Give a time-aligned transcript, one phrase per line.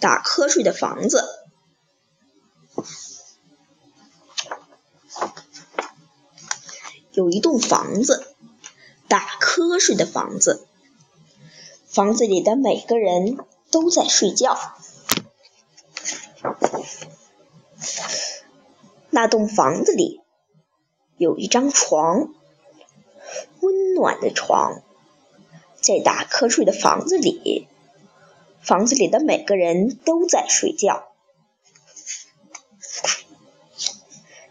[0.00, 1.24] 打瞌睡的房子。
[7.12, 8.34] 有一栋房子，
[9.08, 10.66] 打瞌睡的房子。
[11.88, 13.38] 房子里的每个人
[13.70, 14.56] 都在睡觉。
[19.10, 20.20] 那栋房子里
[21.16, 22.32] 有一张床，
[23.60, 24.82] 温暖的床。
[25.80, 27.66] 在打瞌睡的房子里，
[28.68, 31.08] 房子里的每个人都在睡觉。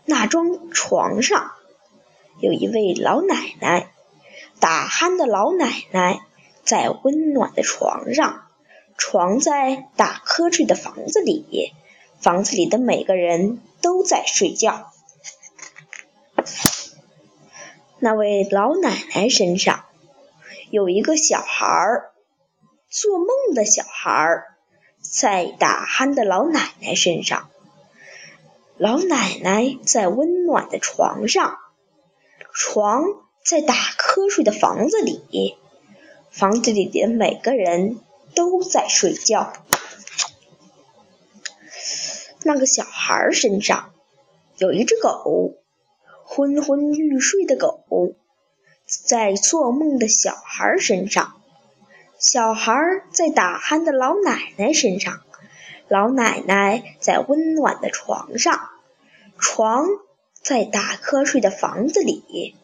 [0.05, 1.51] 那张床上
[2.39, 3.91] 有一位老奶奶，
[4.59, 6.19] 打鼾的老奶奶
[6.63, 8.43] 在温暖的床上。
[8.97, 11.73] 床在打瞌睡的房子里，
[12.19, 13.61] 房子里的每个人。
[13.79, 14.91] 都在睡觉。
[17.99, 19.85] 那位老奶奶身上
[20.71, 22.11] 有一个小孩儿，
[22.99, 24.55] 做梦的小孩儿
[24.99, 27.47] 在打鼾的老奶奶身上。
[28.75, 31.59] 老奶奶在温暖的床上，
[32.55, 33.03] 床
[33.45, 35.59] 在打瞌睡的房子里，
[36.31, 37.99] 房子里的每个人
[38.33, 39.53] 都在睡觉。
[42.41, 43.93] 那个小孩身上
[44.57, 45.53] 有一只狗，
[46.25, 48.15] 昏昏欲睡的狗
[48.87, 51.36] 在做梦的小孩身上，
[52.19, 52.73] 小孩
[53.11, 55.21] 在打鼾的老奶奶身上，
[55.87, 58.69] 老奶奶在温暖的床上，
[59.37, 59.85] 床
[60.41, 62.55] 在打瞌睡的房子里，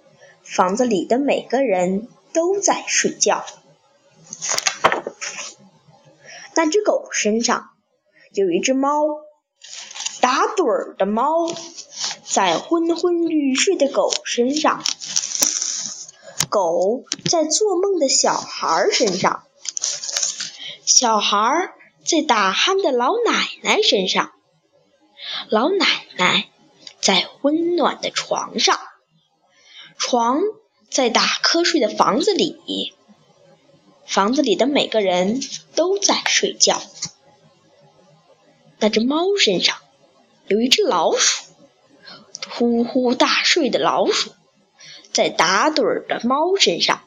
[0.42, 3.46] 房子里的每个人都在睡觉。
[6.56, 7.70] 那只狗身上
[8.32, 9.06] 有一只猫。
[10.20, 11.54] 打盹儿的猫
[12.24, 14.82] 在昏昏欲睡的狗身上，
[16.54, 19.44] 狗在做梦的小孩身上，
[20.86, 21.74] 小孩
[22.06, 24.32] 在打鼾的老奶奶身上，
[25.50, 26.50] 老奶奶
[27.02, 28.80] 在温暖的床上，
[29.98, 30.44] 床
[30.92, 32.94] 在打瞌睡的房子里，
[34.06, 35.42] 房子里的每个人
[35.74, 36.80] 都在睡觉。
[38.78, 39.78] 那只猫身上。
[40.46, 41.46] 有一只老鼠，
[42.52, 44.34] 呼呼大睡的老鼠，
[45.14, 47.02] 在打盹儿的猫身上；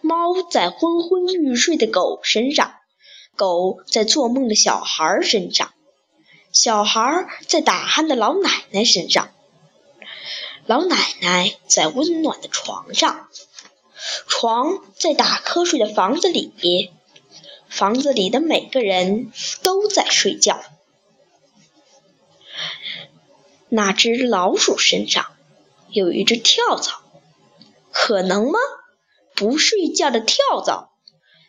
[0.00, 2.70] 猫在昏昏欲睡的狗身上；
[3.36, 5.68] 狗在做梦的小孩身上；
[6.52, 9.30] 小孩在打鼾的老奶奶身上；
[10.66, 13.28] 老奶奶在温暖的床上；
[14.28, 16.90] 床在打瞌睡的房子里；
[17.68, 20.62] 房子里的每个人都在睡觉。
[23.68, 25.26] 那只老鼠身上
[25.88, 27.02] 有一只跳蚤，
[28.06, 28.58] 可能吗？
[29.34, 30.90] 不睡觉的跳蚤。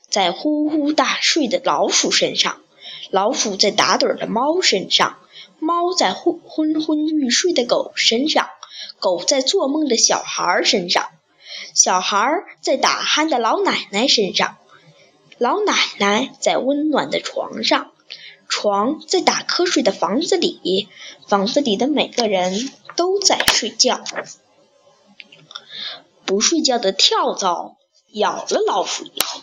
[0.09, 2.61] 在呼呼大睡的老鼠身上，
[3.11, 5.19] 老鼠在打盹的猫身上，
[5.59, 6.39] 猫在昏
[6.81, 8.47] 昏欲睡的狗身上，
[9.01, 11.09] 狗在做梦的小孩身上，
[11.73, 12.25] 小孩
[12.61, 14.55] 在打鼾的老奶奶身上，
[15.37, 17.91] 老奶奶在温暖的床上。
[18.47, 20.87] 床在打瞌睡的房子里，
[21.27, 24.01] 房子里的每个人都在睡觉。
[26.25, 27.77] 不睡觉的跳蚤
[28.07, 29.41] 咬了老鼠一口，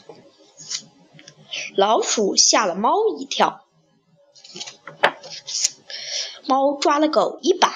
[1.77, 3.65] 老鼠吓了猫一跳，
[6.47, 7.73] 猫抓了狗一把，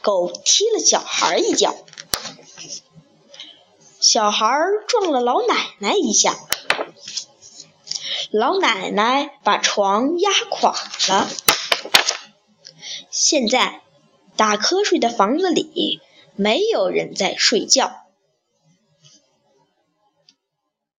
[0.00, 1.76] 狗踢了小孩一脚，
[4.00, 4.48] 小孩
[4.88, 6.36] 撞了老奶奶一下。
[8.30, 10.74] 老奶奶把床压垮
[11.08, 11.30] 了。
[13.10, 13.82] 现在，
[14.36, 16.00] 打瞌睡的房子里
[16.36, 18.01] 没有人在睡觉。